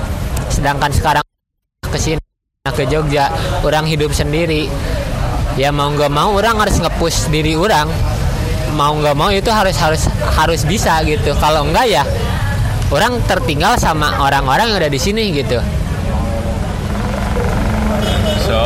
sedangkan 0.50 0.89
sekarang 0.89 1.24
ke 1.86 2.00
sini 2.01 2.30
ke 2.70 2.86
Jogja 2.86 3.34
orang 3.65 3.89
hidup 3.89 4.13
sendiri. 4.13 4.70
Ya 5.58 5.74
mau 5.74 5.89
nggak 5.89 6.13
mau 6.13 6.30
orang 6.38 6.62
harus 6.62 6.77
ngepush 6.77 7.34
diri 7.34 7.58
orang. 7.58 7.89
Mau 8.77 9.01
nggak 9.01 9.18
mau 9.18 9.34
itu 9.34 9.50
harus 9.50 9.74
harus 9.82 10.06
harus 10.38 10.62
bisa 10.70 11.01
gitu. 11.01 11.34
Kalau 11.41 11.65
enggak 11.65 11.89
ya 11.89 12.06
orang 12.94 13.18
tertinggal 13.25 13.82
sama 13.82 14.13
orang-orang 14.22 14.70
yang 14.70 14.77
ada 14.77 14.94
di 14.94 15.01
sini 15.01 15.34
gitu. 15.34 15.58
So 18.46 18.62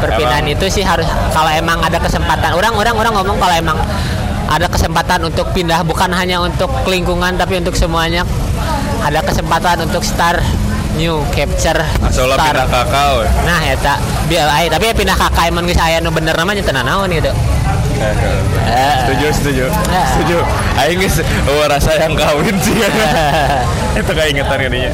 perpindahan 0.00 0.48
emang 0.48 0.56
itu 0.56 0.72
sih 0.72 0.80
harus 0.80 1.04
kalau 1.36 1.52
emang 1.52 1.84
ada 1.84 2.00
kesempatan. 2.00 2.56
Orang 2.56 2.80
orang 2.80 2.96
orang 2.96 3.12
ngomong 3.12 3.36
kalau 3.36 3.52
emang 3.52 3.76
ada 4.48 4.72
kesempatan 4.72 5.28
untuk 5.28 5.52
pindah. 5.52 5.84
Bukan 5.84 6.08
hanya 6.16 6.40
untuk 6.40 6.72
lingkungan 6.88 7.36
tapi 7.36 7.60
untuk 7.60 7.76
semuanya. 7.76 8.24
Ada 9.04 9.20
kesempatan 9.20 9.84
untuk 9.84 10.00
start 10.00 10.40
new 10.94 11.20
capture 11.32 11.78
asal 12.04 12.28
lah 12.28 12.36
start. 12.36 12.52
pindah 12.52 12.68
kakao. 12.68 13.16
nah 13.44 13.60
ya 13.64 13.74
tak 13.80 13.98
biar 14.28 14.46
ai 14.48 14.66
tapi 14.68 14.90
ya 14.90 14.94
pindah 14.94 15.16
kakak 15.16 15.48
emang 15.48 15.64
geus 15.64 15.80
aya 15.80 15.98
nu 15.98 16.12
bener 16.12 16.36
namanya 16.36 16.62
tenan 16.62 16.84
naon 16.84 17.08
gitu 17.10 17.32
Eh. 18.02 18.98
setuju 19.06 19.26
setuju 19.30 19.64
Eh. 19.70 20.06
setuju 20.10 20.38
aing 20.74 20.98
geus 20.98 21.22
oh, 21.46 21.64
rasa 21.70 21.94
yang 21.96 22.18
kawin 22.18 22.56
sih 22.58 22.74
itu 24.00 24.12
keingetan 24.12 24.58
kayaknya 24.58 24.92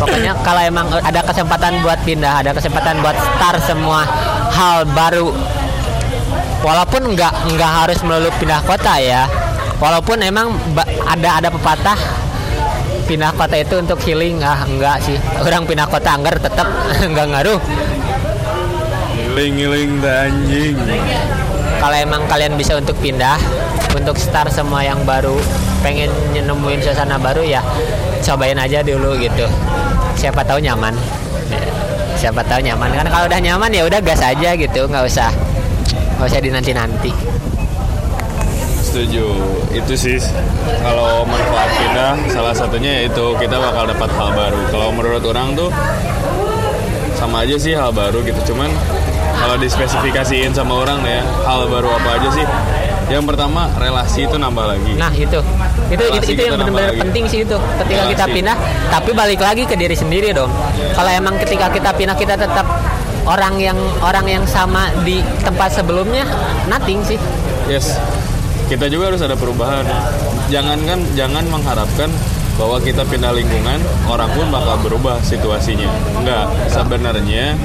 Pokoknya 0.00 0.32
kalau 0.40 0.64
emang 0.64 0.88
ada 0.96 1.20
kesempatan 1.20 1.84
buat 1.84 2.00
pindah, 2.08 2.40
ada 2.40 2.56
kesempatan 2.56 3.04
buat 3.04 3.12
start 3.12 3.60
semua 3.60 4.08
hal 4.48 4.88
baru. 4.96 5.28
Walaupun 6.64 7.12
nggak 7.12 7.52
nggak 7.52 7.70
harus 7.84 8.00
melulu 8.00 8.32
pindah 8.40 8.64
kota 8.64 8.96
ya. 8.96 9.28
Walaupun 9.76 10.24
emang 10.24 10.56
ada 11.04 11.44
ada 11.44 11.48
pepatah 11.52 12.00
pindah 13.10 13.34
kota 13.34 13.58
itu 13.58 13.74
untuk 13.74 13.98
healing 14.06 14.38
ah 14.38 14.62
enggak 14.62 15.02
sih. 15.02 15.18
Orang 15.42 15.66
pindah 15.66 15.90
kota 15.90 16.14
anggar 16.14 16.38
tetap 16.38 16.70
nggak 17.10 17.26
ngaruh. 17.26 17.58
ngiling-ngiling 19.30 19.98
dah 20.02 20.26
anjing 20.26 20.78
Kalau 21.82 21.96
emang 21.98 22.22
kalian 22.30 22.54
bisa 22.54 22.78
untuk 22.78 22.94
pindah, 23.02 23.34
untuk 23.98 24.14
start 24.14 24.54
semua 24.54 24.86
yang 24.86 25.02
baru, 25.02 25.34
pengen 25.82 26.12
nemuin 26.34 26.82
suasana 26.86 27.18
baru 27.18 27.42
ya 27.42 27.62
cobain 28.22 28.58
aja 28.58 28.84
dulu 28.86 29.18
gitu. 29.18 29.50
Siapa 30.14 30.46
tahu 30.46 30.62
nyaman. 30.62 30.94
Siapa 32.14 32.46
tahu 32.46 32.62
nyaman 32.62 32.94
kan 32.94 33.06
kalau 33.10 33.26
udah 33.26 33.40
nyaman 33.42 33.72
ya 33.74 33.82
udah 33.88 33.98
gas 34.04 34.22
aja 34.22 34.54
gitu, 34.54 34.86
nggak 34.86 35.04
usah 35.08 35.32
nggak 36.20 36.28
usah 36.30 36.40
dinanti 36.44 36.72
nanti. 36.76 37.10
Setuju. 38.90 39.26
Itu 39.70 39.94
sih 39.94 40.18
kalau 40.82 41.22
manfaat 41.22 41.70
pindah 41.78 42.12
salah 42.26 42.50
satunya 42.50 43.02
yaitu 43.02 43.22
kita 43.38 43.56
bakal 43.56 43.86
dapat 43.86 44.10
hal 44.18 44.30
baru. 44.34 44.60
Kalau 44.74 44.88
menurut 44.90 45.22
orang 45.30 45.54
tuh 45.54 45.70
sama 47.14 47.46
aja 47.46 47.54
sih 47.54 47.78
hal 47.78 47.94
baru 47.94 48.18
gitu. 48.26 48.52
Cuman 48.52 48.68
kalau 49.38 49.56
dispesifikasiin 49.62 50.50
sama 50.50 50.82
orang 50.82 50.98
ya 51.06 51.22
hal 51.46 51.70
baru 51.70 51.94
apa 51.94 52.18
aja 52.18 52.28
sih? 52.34 52.46
Yang 53.10 53.34
pertama 53.34 53.70
relasi 53.78 54.26
itu 54.26 54.36
nambah 54.38 54.66
lagi. 54.66 54.92
Nah 54.98 55.10
itu. 55.14 55.38
Itu 55.90 56.02
itu, 56.06 56.14
Relasi 56.14 56.30
itu 56.34 56.42
yang 56.46 56.54
kita 56.54 56.62
benar-benar 56.62 56.94
penting 56.98 57.24
sih 57.30 57.40
itu. 57.46 57.56
Ketika 57.58 58.02
kita 58.10 58.24
Relasi. 58.26 58.36
pindah 58.38 58.56
tapi 58.90 59.10
balik 59.14 59.40
lagi 59.42 59.62
ke 59.66 59.74
diri 59.78 59.94
sendiri 59.94 60.34
dong. 60.34 60.50
Kalau 60.94 61.10
emang 61.10 61.38
ketika 61.38 61.70
kita 61.70 61.90
pindah 61.94 62.14
kita 62.18 62.34
tetap 62.38 62.66
orang 63.26 63.58
yang 63.58 63.78
orang 64.02 64.26
yang 64.26 64.44
sama 64.46 64.90
di 65.02 65.22
tempat 65.42 65.74
sebelumnya 65.74 66.26
nothing 66.66 67.02
sih. 67.06 67.18
Yes 67.70 67.98
kita 68.70 68.86
juga 68.86 69.10
harus 69.10 69.18
ada 69.26 69.34
perubahan. 69.34 69.82
Jangan 70.46 70.78
kan 70.86 70.98
jangan 71.18 71.42
mengharapkan 71.50 72.06
bahwa 72.54 72.78
kita 72.78 73.02
pindah 73.02 73.34
lingkungan 73.34 73.82
orang 74.06 74.30
pun 74.30 74.46
bakal 74.54 74.78
berubah 74.86 75.18
situasinya. 75.26 75.90
Enggak. 76.22 76.46
Sebenarnya 76.70 77.58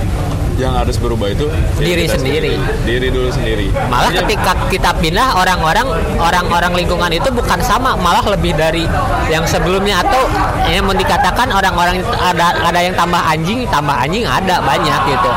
yang 0.56 0.72
harus 0.72 0.96
berubah 0.96 1.36
itu 1.36 1.52
ya 1.52 1.84
Diri 1.84 2.08
kita 2.08 2.16
sendiri. 2.16 2.56
diri 2.88 3.08
dulu 3.12 3.28
sendiri. 3.28 3.68
Malah 3.92 4.08
ketika 4.24 4.56
kita 4.72 4.96
pindah 5.04 5.36
orang-orang 5.36 5.84
orang-orang 6.18 6.74
lingkungan 6.74 7.12
itu 7.14 7.30
bukan 7.30 7.60
sama. 7.62 7.94
Malah 8.00 8.26
lebih 8.34 8.58
dari 8.58 8.88
yang 9.30 9.46
sebelumnya. 9.46 10.02
Atau 10.02 10.26
yang 10.72 10.90
mau 10.90 10.96
dikatakan 10.98 11.54
orang-orang 11.54 12.02
ada 12.18 12.56
ada 12.66 12.80
yang 12.82 12.96
tambah 12.98 13.22
anjing 13.22 13.68
tambah 13.70 13.94
anjing 13.94 14.26
ada 14.26 14.58
banyak 14.64 15.00
gitu 15.12 15.32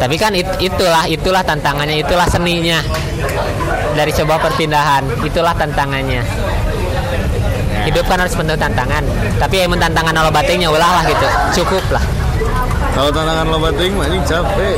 tapi 0.00 0.16
kan 0.16 0.32
it- 0.32 0.58
itulah 0.58 1.04
itulah 1.04 1.44
tantangannya 1.44 2.00
itulah 2.00 2.24
seninya 2.24 2.80
dari 3.92 4.10
sebuah 4.10 4.40
perpindahan 4.40 5.04
itulah 5.20 5.52
tantangannya 5.52 6.24
hidup 7.84 8.04
kan 8.08 8.20
harus 8.20 8.32
penuh 8.32 8.56
tantangan 8.56 9.04
tapi 9.36 9.60
emang 9.60 9.76
tantangan 9.76 10.16
kalau 10.16 10.32
batingnya 10.32 10.72
ulah 10.72 10.90
lah 11.00 11.04
gitu 11.04 11.28
cukup 11.62 11.84
lah 11.92 12.04
Kalau 12.90 13.06
tantangan 13.14 13.46
lo 13.46 13.58
bating 13.62 13.94
mah 13.94 14.10
anjing 14.10 14.24
capek. 14.26 14.76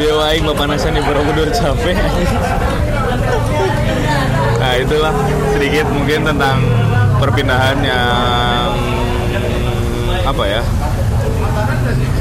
Biar 0.00 0.16
aing 0.32 0.48
panasan 0.56 0.96
di 0.96 1.02
Borobudur 1.04 1.52
capek. 1.52 1.92
nah, 4.56 4.72
itulah 4.80 5.12
sedikit 5.52 5.86
mungkin 5.92 6.24
tentang 6.24 6.56
perpindahan 7.20 7.78
yang 7.84 8.72
apa 10.24 10.44
ya? 10.48 10.62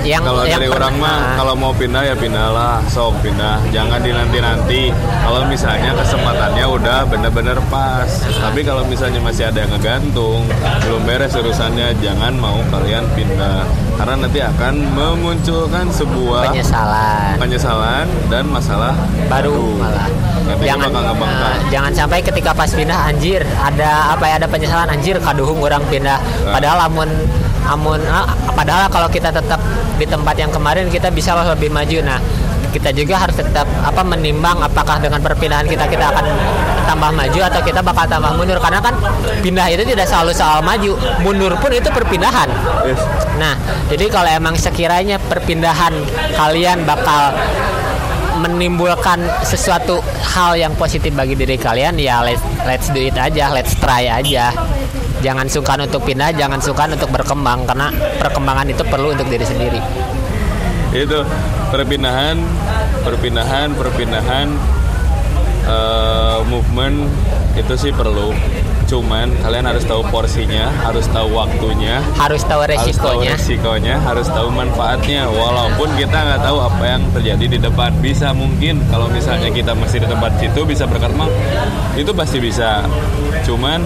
Yang 0.10 0.26
Kalau 0.26 0.42
yang 0.44 0.58
dari 0.58 0.68
orang 0.74 0.96
pernah- 0.98 1.22
mah 1.22 1.38
kalau 1.38 1.54
mau 1.54 1.70
pindah 1.72 2.02
ya 2.02 2.16
pindahlah, 2.18 2.82
sok 2.90 3.22
pindah. 3.22 3.62
Jangan 3.70 4.02
dinanti-nanti. 4.02 4.90
Kalau 5.22 5.46
misalnya 5.46 5.94
kesempatannya 5.94 6.66
udah 6.66 7.00
bener-bener 7.06 7.58
pas. 7.70 8.10
Tapi 8.26 8.66
kalau 8.66 8.82
misalnya 8.90 9.22
masih 9.22 9.46
ada 9.46 9.62
yang 9.62 9.72
ngegantung, 9.72 10.50
belum 10.82 11.02
beres 11.06 11.38
urusannya, 11.38 11.94
jangan 12.02 12.34
mau 12.36 12.58
kalian 12.68 13.06
pindah. 13.14 13.62
Karena 13.96 14.16
nanti 14.18 14.40
akan 14.40 14.74
memunculkan 14.96 15.92
sebuah 15.92 16.48
penyesalan 16.50 17.36
penyesalan 17.36 18.08
dan 18.32 18.48
masalah 18.48 18.96
baru 19.28 19.76
malah 19.76 20.08
Nanti 20.48 20.66
jangan 20.66 20.88
eh, 20.90 21.58
jangan 21.68 21.92
sampai 21.92 22.24
ketika 22.24 22.56
pas 22.56 22.72
pindah 22.72 23.12
anjir 23.12 23.44
ada 23.60 24.16
apa 24.16 24.24
ya 24.24 24.36
ada 24.40 24.48
penyesalan 24.48 24.88
anjir 24.88 25.20
kaduhung 25.20 25.60
orang 25.60 25.84
pindah 25.92 26.16
Ah. 26.16 26.56
padahal 26.56 26.88
lamun 26.88 27.12
amun 27.68 28.00
ah, 28.08 28.30
padahal 28.56 28.88
kalau 28.88 29.08
kita 29.12 29.34
tetap 29.34 29.60
di 30.00 30.06
tempat 30.08 30.36
yang 30.40 30.52
kemarin 30.52 30.88
kita 30.88 31.12
bisa 31.12 31.36
lebih 31.36 31.70
maju. 31.74 32.00
Nah 32.06 32.20
kita 32.70 32.94
juga 32.94 33.18
harus 33.18 33.34
tetap 33.34 33.66
apa 33.82 34.06
menimbang 34.06 34.62
apakah 34.62 35.02
dengan 35.02 35.18
perpindahan 35.26 35.66
kita 35.66 35.90
kita 35.90 36.06
akan 36.14 36.26
tambah 36.86 37.10
maju 37.10 37.40
atau 37.50 37.62
kita 37.66 37.82
bakal 37.82 38.06
tambah 38.06 38.32
mundur. 38.38 38.62
Karena 38.62 38.80
kan 38.80 38.94
pindah 39.42 39.68
itu 39.74 39.84
tidak 39.84 40.06
selalu 40.06 40.32
soal 40.32 40.62
maju. 40.62 40.96
Mundur 41.26 41.54
pun 41.58 41.74
itu 41.74 41.90
perpindahan. 41.90 42.50
Yes. 42.86 43.02
nah 43.36 43.56
jadi 43.92 44.08
kalau 44.12 44.30
emang 44.32 44.56
sekiranya 44.56 45.20
perpindahan 45.20 45.94
kalian 46.36 46.88
bakal 46.88 47.36
menimbulkan 48.40 49.20
sesuatu 49.44 50.00
hal 50.24 50.56
yang 50.56 50.74
positif 50.80 51.12
bagi 51.12 51.36
diri 51.36 51.60
kalian 51.60 52.00
ya 52.00 52.24
let's 52.24 52.44
let's 52.64 52.88
do 52.96 53.04
it 53.04 53.16
aja 53.20 53.52
let's 53.52 53.76
try 53.76 54.08
aja 54.08 54.56
jangan 55.20 55.46
sungkan 55.48 55.84
untuk 55.84 56.02
pindah 56.04 56.32
jangan 56.36 56.60
sungkan 56.60 56.96
untuk 56.96 57.10
berkembang 57.12 57.68
karena 57.68 57.92
perkembangan 58.20 58.68
itu 58.72 58.84
perlu 58.88 59.16
untuk 59.16 59.28
diri 59.28 59.46
sendiri. 59.46 59.82
Itu 60.96 61.22
perpindahan 61.70 62.38
perpindahan 63.06 63.68
perpindahan 63.78 64.48
eh, 65.70 66.40
movement 66.50 67.08
itu 67.56 67.74
sih 67.76 67.92
perlu 67.94 68.34
cuman 68.90 69.30
kalian 69.46 69.66
harus 69.70 69.86
tahu 69.86 70.02
porsinya 70.10 70.74
harus 70.82 71.06
tahu 71.14 71.30
waktunya 71.38 72.02
harus 72.18 72.42
tahu 72.42 72.60
harus 72.66 72.98
tahu 72.98 73.22
resikonya. 73.22 73.32
resikonya 73.38 73.96
harus 74.04 74.28
tahu 74.28 74.48
manfaatnya. 74.52 75.30
Walaupun 75.30 75.90
kita 75.96 76.18
nggak 76.18 76.42
tahu 76.44 76.58
apa 76.60 76.84
yang 76.84 77.02
terjadi 77.14 77.46
di 77.46 77.60
depan. 77.62 77.92
Bisa 78.02 78.34
mungkin 78.34 78.82
kalau 78.90 79.08
misalnya 79.08 79.50
kita 79.54 79.72
masih 79.78 80.04
di 80.04 80.08
tempat 80.10 80.32
situ 80.42 80.62
bisa 80.66 80.84
berkembang 80.90 81.32
itu 81.96 82.12
pasti 82.12 82.38
bisa. 82.42 82.84
Cuman 83.46 83.86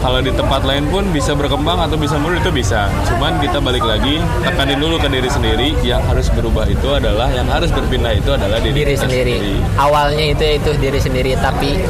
kalau 0.00 0.22
di 0.22 0.30
tempat 0.30 0.62
lain 0.62 0.86
pun 0.86 1.02
bisa 1.10 1.34
berkembang 1.34 1.82
atau 1.82 1.98
bisa 1.98 2.14
mundur 2.20 2.38
itu 2.38 2.52
bisa. 2.54 2.86
Cuman 3.10 3.42
kita 3.42 3.58
balik 3.58 3.82
lagi 3.82 4.22
tekanin 4.44 4.78
dulu 4.78 4.96
ke 5.00 5.08
diri 5.10 5.30
sendiri. 5.30 5.68
Yang 5.82 6.02
harus 6.06 6.26
berubah 6.30 6.64
itu 6.70 6.88
adalah 6.94 7.28
yang 7.32 7.48
harus 7.50 7.72
berpindah 7.74 8.14
itu 8.14 8.30
adalah 8.30 8.62
diri, 8.62 8.86
diri 8.86 8.94
kita 8.94 9.04
sendiri. 9.08 9.36
awalnya 9.76 10.24
itu 10.30 10.44
itu 10.62 10.70
diri 10.78 11.00
sendiri. 11.00 11.30
Tapi 11.40 11.80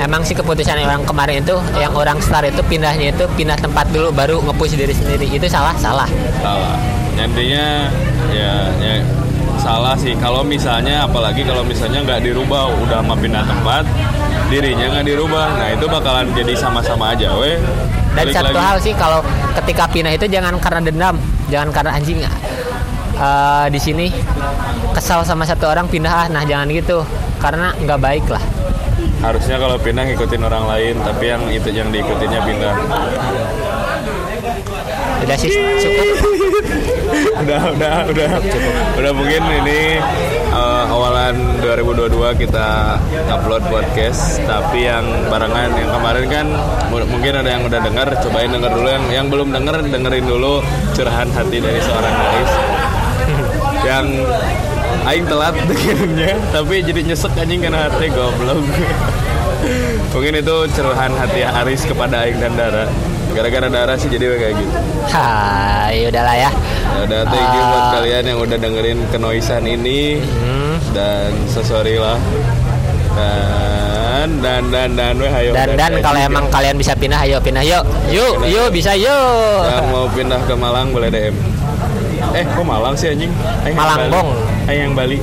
emang 0.00 0.26
sih 0.26 0.34
keputusan 0.34 0.82
yang 0.82 1.04
kemarin 1.06 1.44
itu 1.44 1.56
yang 1.78 1.92
orang 2.00 2.18
start 2.24 2.48
itu 2.48 2.62
pindahnya 2.64 3.12
itu 3.12 3.24
pindah 3.36 3.60
tempat 3.60 3.86
dulu 3.92 4.08
baru 4.10 4.40
nge-push 4.48 4.74
diri 4.74 4.94
sendiri 4.96 5.26
itu 5.28 5.46
salah 5.46 5.76
salah 5.76 6.08
salah 6.40 6.74
intinya 7.20 7.92
ya, 8.32 8.72
ya 8.80 9.04
salah 9.60 9.92
sih 9.92 10.16
kalau 10.16 10.40
misalnya 10.40 11.04
apalagi 11.04 11.44
kalau 11.44 11.60
misalnya 11.60 12.00
nggak 12.00 12.24
dirubah 12.24 12.72
udah 12.80 13.04
mau 13.04 13.12
pindah 13.12 13.44
tempat 13.44 13.84
dirinya 14.48 14.88
nggak 14.96 15.06
dirubah 15.06 15.46
nah 15.60 15.68
itu 15.68 15.84
bakalan 15.84 16.26
jadi 16.32 16.56
sama-sama 16.56 17.12
aja 17.12 17.36
weh 17.36 17.60
Dan 18.10 18.26
Balik 18.26 18.34
satu 18.34 18.56
lagi. 18.58 18.66
hal 18.66 18.76
sih 18.82 18.94
kalau 18.98 19.20
ketika 19.62 19.86
pindah 19.86 20.10
itu 20.10 20.26
jangan 20.26 20.58
karena 20.58 20.82
dendam, 20.82 21.14
jangan 21.46 21.70
karena 21.70 21.94
anjing. 21.94 22.18
Eh, 23.20 23.66
di 23.70 23.78
sini 23.78 24.10
kesal 24.90 25.22
sama 25.22 25.46
satu 25.46 25.70
orang 25.70 25.86
pindah 25.86 26.10
ah, 26.10 26.26
nah 26.26 26.42
jangan 26.42 26.66
gitu 26.74 27.06
karena 27.38 27.70
nggak 27.78 28.00
baik 28.02 28.26
lah. 28.26 28.42
Harusnya 29.20 29.56
kalau 29.60 29.76
pindah 29.76 30.04
ngikutin 30.08 30.42
orang 30.42 30.64
lain 30.64 30.94
tapi 31.04 31.24
yang 31.28 31.42
itu 31.52 31.68
yang 31.70 31.88
diikutinya 31.92 32.40
pindah. 32.44 32.74
Udah 35.20 35.36
sih 35.36 35.52
cukup. 35.52 36.06
udah 37.44 37.60
udah 37.76 37.94
udah. 38.08 38.30
Udah 38.96 39.12
mungkin 39.12 39.42
ini 39.62 40.00
eh, 40.50 40.84
awalan 40.88 41.60
2022 41.60 42.42
kita 42.48 42.96
upload 43.28 43.62
podcast 43.68 44.40
tapi 44.48 44.88
yang 44.88 45.04
barengan. 45.28 45.76
Yang 45.76 45.90
kemarin 45.92 46.24
kan 46.32 46.46
mu- 46.88 47.08
mungkin 47.08 47.32
ada 47.44 47.48
yang 47.52 47.62
udah 47.68 47.80
dengar 47.84 48.08
cobain 48.24 48.48
denger 48.48 48.72
dulu. 48.72 48.88
Yang 48.88 49.04
yang 49.12 49.26
belum 49.28 49.48
denger 49.52 49.76
dengerin 49.84 50.26
dulu 50.26 50.64
curahan 50.96 51.28
hati 51.28 51.56
dari 51.60 51.80
seorang 51.84 52.14
guys 52.16 52.52
yang 53.80 54.06
aing 55.04 55.24
telat 55.24 55.54
dengernya 55.68 56.32
tapi 56.50 56.82
jadi 56.82 57.00
nyesek 57.04 57.32
anjing 57.34 57.60
karena 57.60 57.88
hati 57.88 58.08
goblok 58.08 58.60
mungkin 60.12 60.32
itu 60.34 60.56
curahan 60.70 61.12
hati 61.14 61.40
Aris 61.42 61.84
kepada 61.84 62.24
aing 62.24 62.38
dan 62.38 62.52
Dara 62.54 62.84
gara-gara 63.30 63.68
Dara 63.68 63.94
sih 63.94 64.08
jadi 64.08 64.34
kayak 64.34 64.54
gitu 64.56 64.72
Hai, 65.10 66.06
udahlah 66.06 66.36
ya. 66.36 66.50
Ya 66.50 67.00
udah 67.02 67.22
thank 67.26 67.50
you 67.50 67.62
buat 67.64 67.82
Ah. 67.82 67.90
kalian 67.96 68.24
yang 68.24 68.38
udah 68.38 68.58
dengerin 68.58 68.98
kenoisan 69.10 69.62
ini 69.64 70.18
Hmm. 70.18 70.76
dan 70.92 71.34
sesorry 71.46 71.96
lah. 71.96 72.14
Dan 73.10 74.38
dan 74.38 74.62
dan 74.70 74.88
dan 74.94 75.14
weh 75.16 75.30
ayo. 75.32 75.50
Dan 75.50 75.74
dan 75.74 75.98
kalau 75.98 76.18
emang 76.20 76.46
kalian 76.48 76.76
bisa 76.76 76.92
pindah, 76.92 77.18
ayo 77.20 77.38
pindah 77.38 77.64
yuk. 77.64 77.82
Yuk, 78.08 78.46
yuk 78.46 78.68
bisa 78.70 78.94
yuk. 78.94 79.62
yang 79.66 79.88
mau 79.90 80.06
pindah 80.06 80.38
ke 80.44 80.54
Malang 80.54 80.90
boleh 80.90 81.10
DM. 81.10 81.34
Eh, 82.30 82.44
kok 82.44 82.62
Malang 82.62 82.94
sih 82.94 83.10
anjing? 83.10 83.32
Yang 84.70 84.92
Bali. 84.94 85.18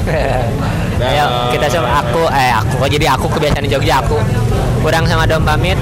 Ayo 1.00 1.26
kita 1.56 1.66
sama 1.72 2.04
aku 2.04 2.28
eh 2.28 2.52
aku 2.52 2.72
kok 2.76 2.90
jadi 2.92 3.06
aku 3.16 3.26
kebiasaan 3.32 3.64
di 3.64 3.70
Jogja 3.72 4.04
aku. 4.04 4.20
Kurang 4.80 5.04
sama 5.08 5.24
Dom 5.28 5.44
pamit. 5.44 5.76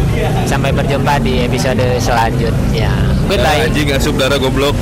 Sampai 0.46 0.74
berjumpa 0.74 1.22
di 1.22 1.46
episode 1.46 1.98
selanjutnya. 2.02 2.90
Goodbye. 3.26 3.66
Anjing 3.66 3.94
asup 3.94 4.14
darah 4.18 4.38
goblok. 4.38 4.74